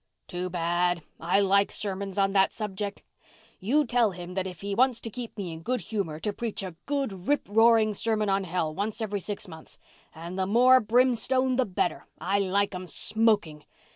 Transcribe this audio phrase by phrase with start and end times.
[0.27, 1.03] "Too bad.
[1.19, 3.03] I like sermons on that subject.
[3.59, 6.63] You tell him that if he wants to keep me in good humour to preach
[6.63, 11.65] a good rip roaring sermon on hell once every six months—and the more brimstone the
[11.65, 12.07] better.
[12.19, 13.63] I like 'em smoking.